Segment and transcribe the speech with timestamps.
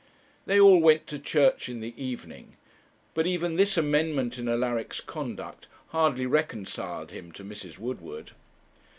[0.47, 2.57] They all went to church in the evening;
[3.13, 7.77] but even this amendment in Alaric's conduct hardly reconciled him to Mrs.
[7.77, 8.31] Woodward.